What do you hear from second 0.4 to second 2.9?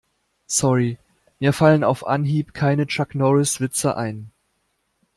Sorry, mir fallen auf Anhieb keine